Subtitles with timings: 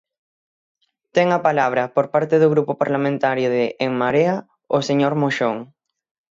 [1.15, 4.35] Ten a palabra, por parte do Grupo Parlamentario de En Marea,
[4.75, 5.57] o señor Moxón.